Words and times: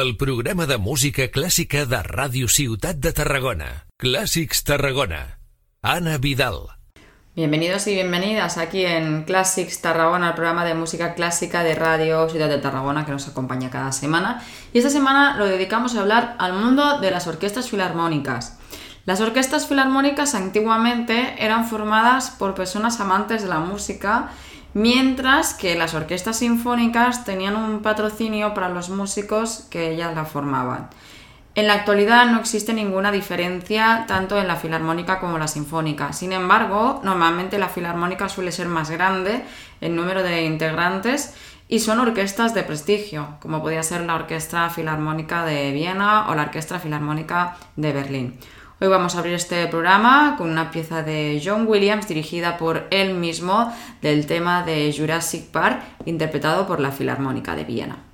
el 0.00 0.16
programa 0.16 0.66
de 0.66 0.76
música 0.76 1.28
clàssica 1.30 1.84
de 1.86 2.00
Ràdio 2.02 2.48
Ciutat 2.50 2.98
de 2.98 3.12
Tarragona. 3.14 3.86
Clàssics 4.02 4.64
Tarragona. 4.66 5.38
Ana 5.82 6.18
Vidal. 6.18 6.66
Bienvenidos 7.36 7.86
y 7.86 7.94
bienvenidas 7.94 8.58
aquí 8.58 8.84
en 8.84 9.22
Classics 9.22 9.80
Tarragona, 9.80 10.30
el 10.30 10.34
programa 10.34 10.64
de 10.64 10.74
música 10.74 11.14
clásica 11.14 11.62
de 11.62 11.76
Radio 11.76 12.28
Ciudad 12.28 12.48
de 12.48 12.58
Tarragona 12.58 13.06
que 13.06 13.12
nos 13.12 13.28
acompaña 13.28 13.70
cada 13.70 13.92
semana. 13.92 14.42
Y 14.72 14.78
esta 14.78 14.90
semana 14.90 15.36
lo 15.36 15.46
dedicamos 15.46 15.94
a 15.94 16.00
hablar 16.00 16.34
al 16.40 16.54
mundo 16.54 16.98
de 16.98 17.12
las 17.12 17.28
orquestas 17.28 17.70
filarmónicas. 17.70 18.58
Las 19.04 19.20
orquestas 19.20 19.68
filarmónicas 19.68 20.34
antiguamente 20.34 21.36
eran 21.38 21.68
formadas 21.68 22.30
por 22.30 22.54
personas 22.54 22.98
amantes 23.00 23.42
de 23.42 23.48
la 23.48 23.60
música 23.60 24.30
mientras 24.74 25.54
que 25.54 25.76
las 25.76 25.94
orquestas 25.94 26.38
sinfónicas 26.38 27.24
tenían 27.24 27.56
un 27.56 27.80
patrocinio 27.80 28.52
para 28.52 28.68
los 28.68 28.90
músicos 28.90 29.66
que 29.70 29.92
ellas 29.92 30.14
la 30.14 30.24
formaban. 30.24 30.90
En 31.56 31.68
la 31.68 31.74
actualidad 31.74 32.26
no 32.26 32.40
existe 32.40 32.74
ninguna 32.74 33.12
diferencia 33.12 34.06
tanto 34.08 34.40
en 34.40 34.48
la 34.48 34.56
filarmónica 34.56 35.20
como 35.20 35.38
la 35.38 35.46
sinfónica. 35.46 36.12
Sin 36.12 36.32
embargo, 36.32 37.00
normalmente 37.04 37.58
la 37.58 37.68
filarmónica 37.68 38.28
suele 38.28 38.50
ser 38.50 38.66
más 38.66 38.90
grande 38.90 39.44
en 39.80 39.94
número 39.94 40.24
de 40.24 40.42
integrantes 40.42 41.32
y 41.68 41.78
son 41.78 42.00
orquestas 42.00 42.54
de 42.54 42.64
prestigio, 42.64 43.36
como 43.40 43.62
podría 43.62 43.84
ser 43.84 44.00
la 44.02 44.16
Orquesta 44.16 44.68
Filarmónica 44.68 45.44
de 45.44 45.70
Viena 45.70 46.28
o 46.28 46.34
la 46.34 46.42
Orquesta 46.42 46.80
Filarmónica 46.80 47.56
de 47.76 47.92
Berlín. 47.92 48.38
Hoy 48.84 48.90
vamos 48.90 49.14
a 49.16 49.20
abrir 49.20 49.32
este 49.32 49.66
programa 49.68 50.34
con 50.36 50.50
una 50.50 50.70
pieza 50.70 51.02
de 51.02 51.40
John 51.42 51.66
Williams 51.66 52.06
dirigida 52.06 52.58
por 52.58 52.86
él 52.90 53.14
mismo 53.14 53.72
del 54.02 54.26
tema 54.26 54.62
de 54.62 54.94
Jurassic 54.94 55.46
Park 55.46 55.82
interpretado 56.04 56.66
por 56.66 56.80
la 56.80 56.92
Filarmónica 56.92 57.56
de 57.56 57.64
Viena. 57.64 58.13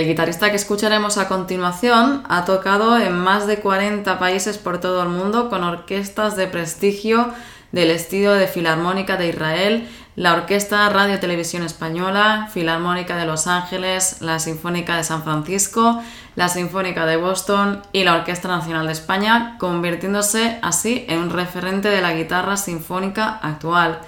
El 0.00 0.06
guitarrista 0.06 0.48
que 0.48 0.56
escucharemos 0.56 1.18
a 1.18 1.28
continuación 1.28 2.22
ha 2.26 2.46
tocado 2.46 2.98
en 2.98 3.12
más 3.12 3.46
de 3.46 3.58
40 3.58 4.18
países 4.18 4.56
por 4.56 4.80
todo 4.80 5.02
el 5.02 5.10
mundo 5.10 5.50
con 5.50 5.62
orquestas 5.62 6.36
de 6.36 6.46
prestigio 6.46 7.28
del 7.70 7.90
estilo 7.90 8.32
de 8.32 8.46
Filarmónica 8.46 9.18
de 9.18 9.28
Israel, 9.28 9.88
la 10.16 10.32
Orquesta 10.32 10.88
Radio 10.88 11.20
Televisión 11.20 11.64
Española, 11.64 12.48
Filarmónica 12.50 13.16
de 13.16 13.26
Los 13.26 13.46
Ángeles, 13.46 14.22
la 14.22 14.38
Sinfónica 14.38 14.96
de 14.96 15.04
San 15.04 15.22
Francisco, 15.22 16.02
la 16.34 16.48
Sinfónica 16.48 17.04
de 17.04 17.18
Boston 17.18 17.82
y 17.92 18.04
la 18.04 18.14
Orquesta 18.14 18.48
Nacional 18.48 18.86
de 18.86 18.94
España, 18.94 19.56
convirtiéndose 19.58 20.58
así 20.62 21.04
en 21.10 21.18
un 21.18 21.30
referente 21.30 21.88
de 21.88 22.00
la 22.00 22.14
guitarra 22.14 22.56
sinfónica 22.56 23.38
actual. 23.42 24.00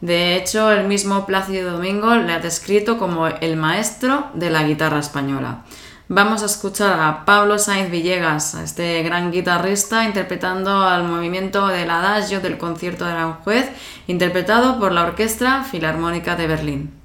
De 0.00 0.36
hecho, 0.36 0.70
el 0.72 0.86
mismo 0.86 1.26
Plácido 1.26 1.72
Domingo 1.72 2.14
le 2.14 2.32
ha 2.32 2.40
descrito 2.40 2.98
como 2.98 3.26
el 3.26 3.56
maestro 3.56 4.28
de 4.34 4.50
la 4.50 4.62
guitarra 4.62 4.98
española. 4.98 5.64
Vamos 6.08 6.42
a 6.42 6.46
escuchar 6.46 6.98
a 6.98 7.24
Pablo 7.24 7.58
Sainz 7.58 7.90
Villegas, 7.90 8.54
este 8.54 9.02
gran 9.02 9.30
guitarrista, 9.30 10.04
interpretando 10.04 10.82
al 10.82 11.04
movimiento 11.04 11.68
del 11.68 11.88
Adagio 11.88 12.40
del 12.40 12.58
concierto 12.58 13.04
de 13.04 13.12
Aranjuez, 13.12 13.70
interpretado 14.08 14.80
por 14.80 14.90
la 14.90 15.04
Orquesta 15.04 15.62
Filarmónica 15.62 16.34
de 16.34 16.46
Berlín. 16.48 16.99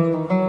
Mm-hmm. 0.00 0.39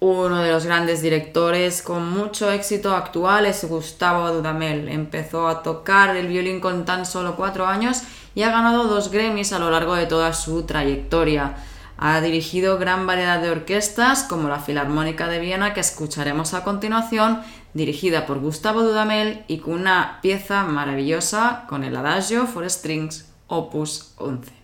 Uno 0.00 0.42
de 0.42 0.52
los 0.52 0.64
grandes 0.64 1.02
directores 1.02 1.82
con 1.82 2.08
mucho 2.08 2.52
éxito 2.52 2.94
actual 2.94 3.46
es 3.46 3.64
Gustavo 3.64 4.30
Dudamel. 4.30 4.88
Empezó 4.88 5.48
a 5.48 5.64
tocar 5.64 6.16
el 6.16 6.28
violín 6.28 6.60
con 6.60 6.84
tan 6.84 7.04
solo 7.04 7.34
cuatro 7.34 7.66
años 7.66 8.02
y 8.36 8.42
ha 8.42 8.50
ganado 8.50 8.84
dos 8.84 9.10
Grammys 9.10 9.52
a 9.52 9.58
lo 9.58 9.70
largo 9.72 9.96
de 9.96 10.06
toda 10.06 10.32
su 10.34 10.62
trayectoria. 10.62 11.56
Ha 11.96 12.20
dirigido 12.20 12.78
gran 12.78 13.08
variedad 13.08 13.40
de 13.40 13.50
orquestas 13.50 14.22
como 14.22 14.48
la 14.48 14.60
Filarmónica 14.60 15.26
de 15.26 15.40
Viena 15.40 15.74
que 15.74 15.80
escucharemos 15.80 16.54
a 16.54 16.62
continuación, 16.62 17.40
dirigida 17.74 18.24
por 18.24 18.38
Gustavo 18.38 18.84
Dudamel 18.84 19.42
y 19.48 19.58
con 19.58 19.74
una 19.74 20.20
pieza 20.22 20.62
maravillosa 20.62 21.64
con 21.68 21.82
el 21.82 21.96
Adagio 21.96 22.46
for 22.46 22.70
Strings 22.70 23.28
Opus 23.48 24.12
11. 24.18 24.57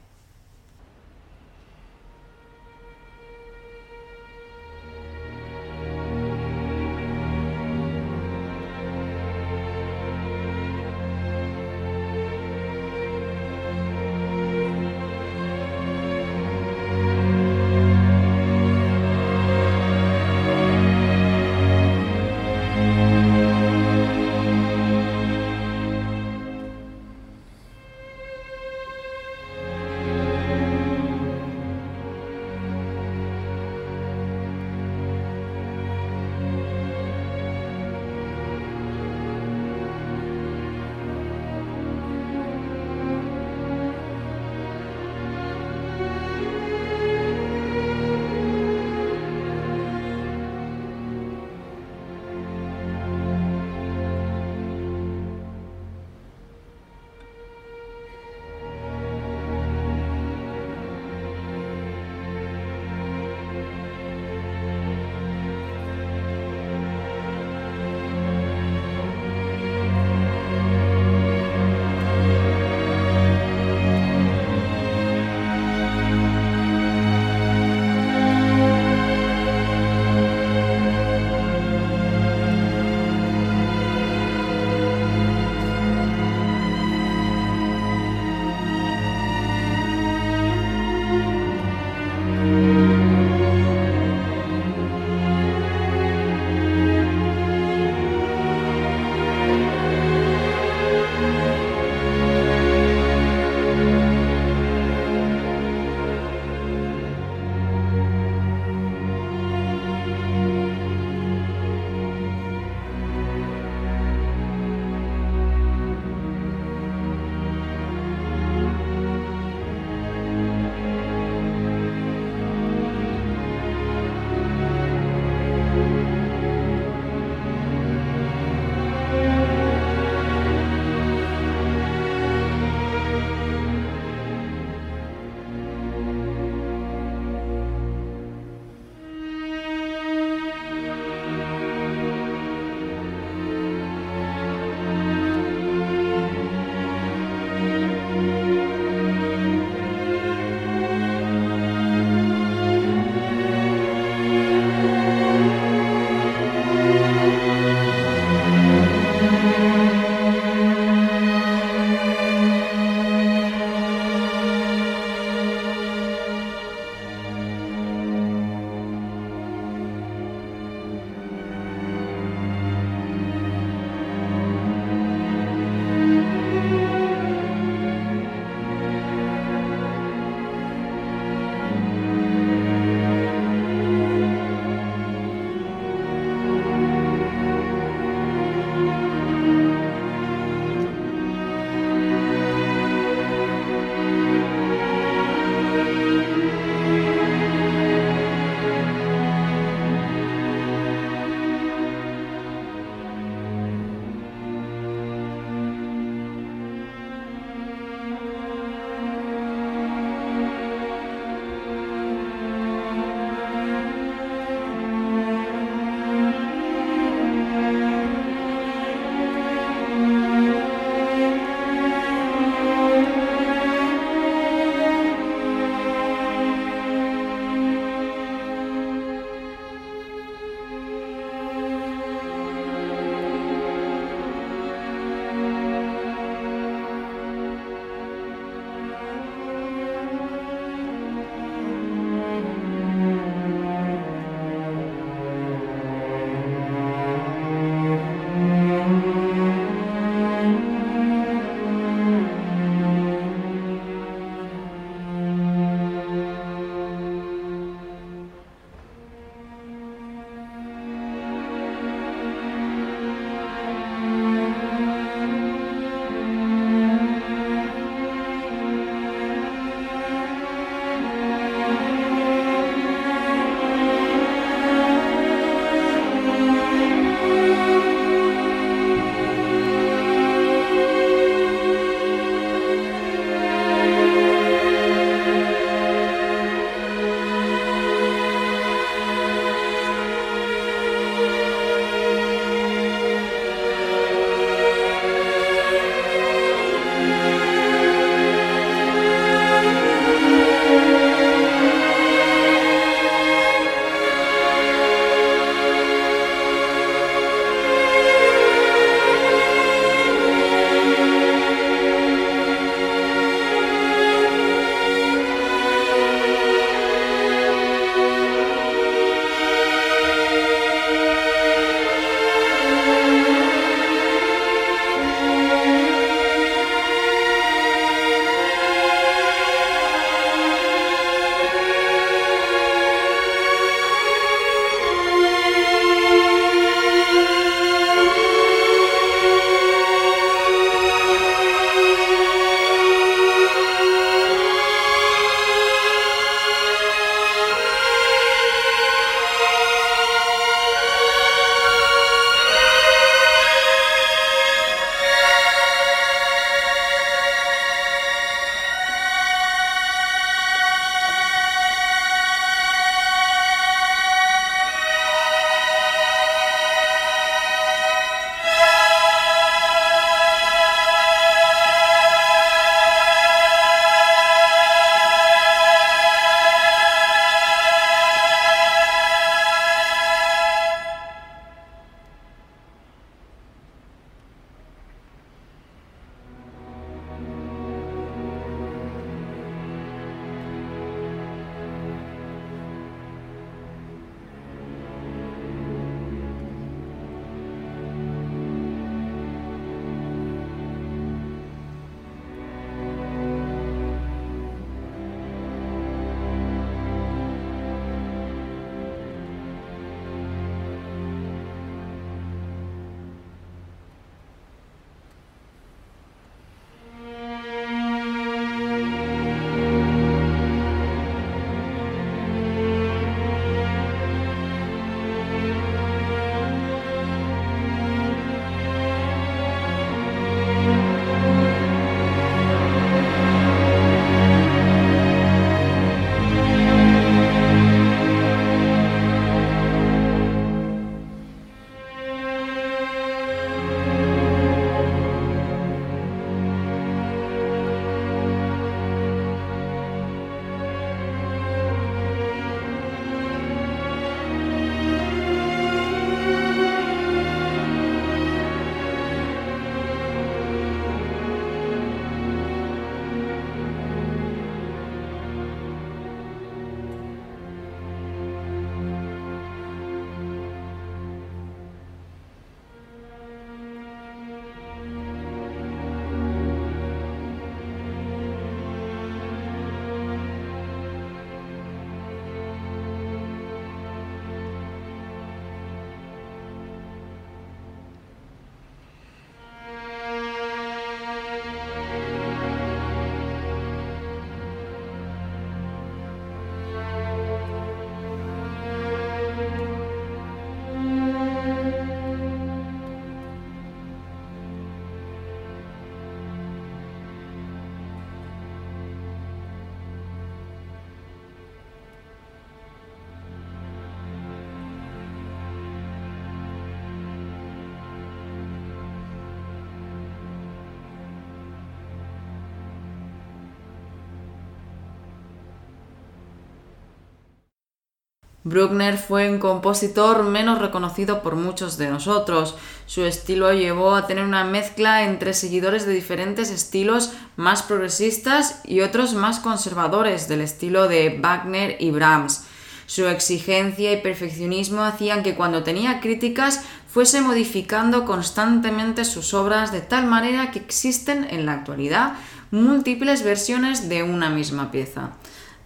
Bruckner 528.47 528.99
fue 528.99 529.31
un 529.31 529.39
compositor 529.39 530.23
menos 530.23 530.59
reconocido 530.59 531.23
por 531.23 531.35
muchos 531.35 531.79
de 531.79 531.89
nosotros. 531.89 532.57
Su 532.85 533.05
estilo 533.05 533.55
llevó 533.55 533.95
a 533.95 534.07
tener 534.07 534.23
una 534.23 534.45
mezcla 534.45 535.05
entre 535.05 535.33
seguidores 535.33 535.87
de 535.87 535.95
diferentes 535.95 536.51
estilos 536.51 537.15
más 537.37 537.63
progresistas 537.63 538.61
y 538.65 538.83
otros 538.83 539.15
más 539.15 539.41
conservadores 539.41 540.29
del 540.29 540.43
estilo 540.43 540.89
de 540.89 541.19
Wagner 541.23 541.77
y 541.81 541.91
Brahms. 541.91 542.45
Su 542.85 543.07
exigencia 543.07 543.93
y 543.95 544.03
perfeccionismo 544.03 544.83
hacían 544.83 545.23
que 545.23 545.35
cuando 545.35 545.63
tenía 545.63 546.01
críticas 546.01 546.61
fuese 546.87 547.23
modificando 547.23 548.05
constantemente 548.05 549.07
sus 549.07 549.33
obras 549.33 549.73
de 549.73 549.81
tal 549.81 550.05
manera 550.05 550.51
que 550.51 550.59
existen 550.59 551.27
en 551.31 551.47
la 551.47 551.55
actualidad 551.55 552.13
múltiples 552.51 553.25
versiones 553.25 553.89
de 553.89 554.03
una 554.03 554.29
misma 554.29 554.71
pieza. 554.71 555.13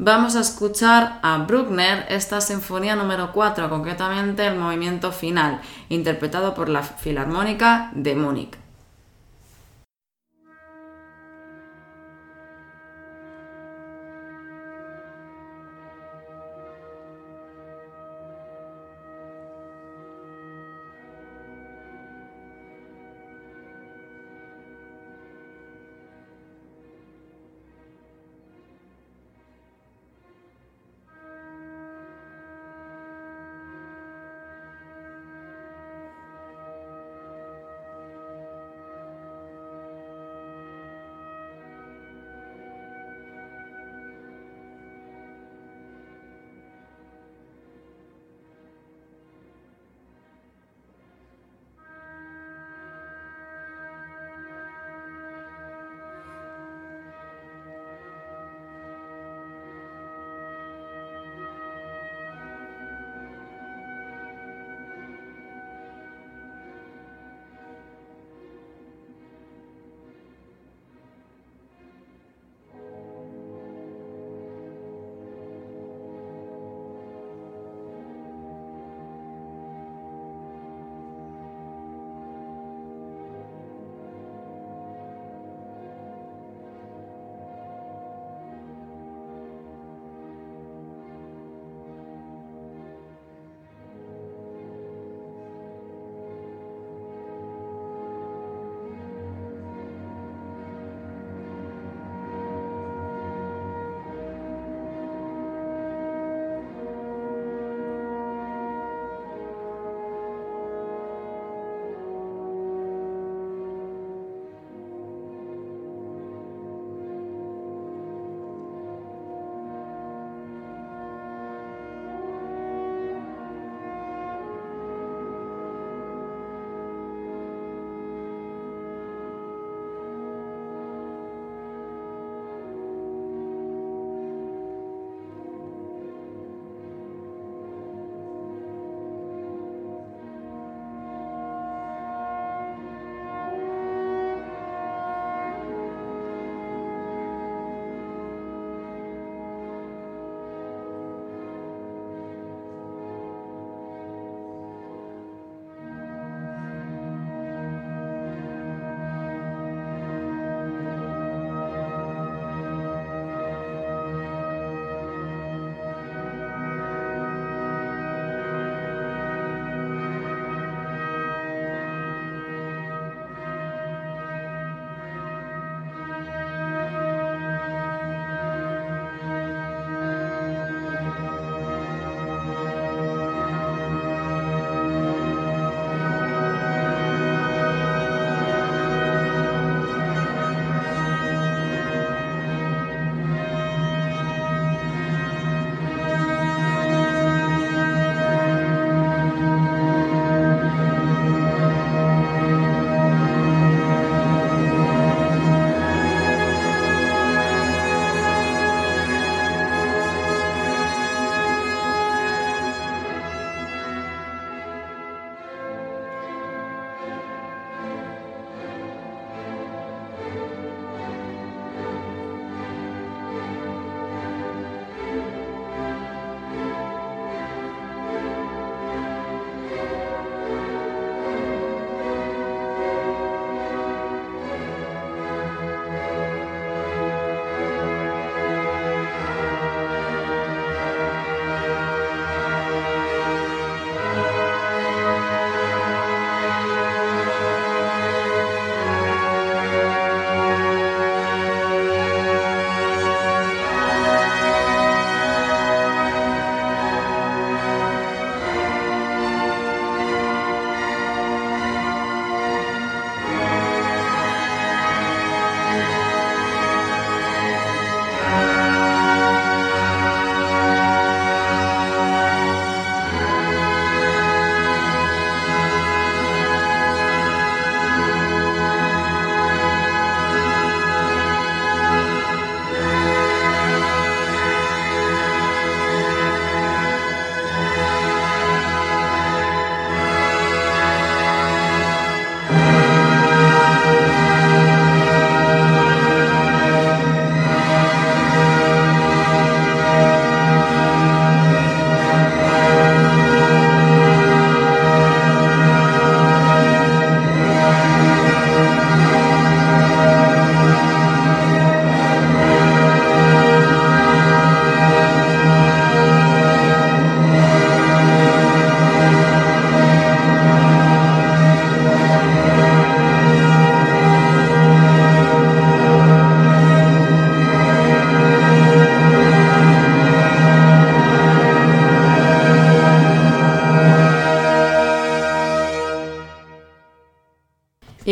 Vamos 0.01 0.37
a 0.37 0.41
escuchar 0.41 1.19
a 1.23 1.39
Bruckner 1.39 2.07
esta 2.09 2.41
sinfonía 2.41 2.95
número 2.95 3.33
4, 3.33 3.69
concretamente 3.69 4.47
el 4.47 4.57
movimiento 4.57 5.11
final, 5.11 5.61
interpretado 5.89 6.55
por 6.55 6.69
la 6.69 6.85
Filarmónica 6.85 7.91
de 7.97 8.15
Múnich. 8.15 8.58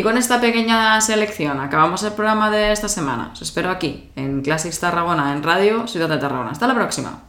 Con 0.06 0.18
esta 0.18 0.40
pequeña 0.40 1.00
selección 1.00 1.58
acabamos 1.58 2.04
el 2.04 2.12
programa 2.12 2.48
de 2.48 2.70
esta 2.70 2.88
semana. 2.88 3.30
Os 3.32 3.42
espero 3.42 3.70
aquí, 3.70 4.08
en 4.14 4.40
Classics 4.40 4.78
Tarragona, 4.78 5.32
en 5.32 5.42
Radio 5.42 5.88
Ciudad 5.88 6.08
de 6.08 6.18
Tarragona. 6.18 6.52
Hasta 6.52 6.68
la 6.68 6.76
próxima. 6.76 7.26